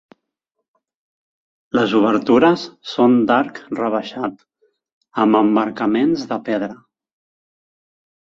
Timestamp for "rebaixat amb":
3.81-5.39